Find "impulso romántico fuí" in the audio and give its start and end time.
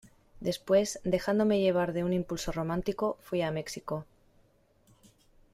2.11-3.43